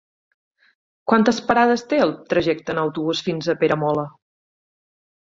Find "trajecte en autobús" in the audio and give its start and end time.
2.33-3.25